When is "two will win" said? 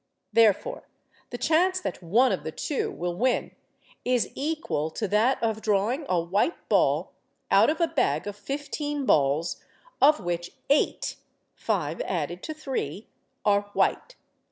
2.51-3.51